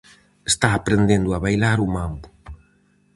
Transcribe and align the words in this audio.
Está 0.51 0.67
aprendendo 0.73 1.29
a 1.31 1.41
bailar 1.45 1.77
o 1.85 1.87
mambo. 1.95 2.27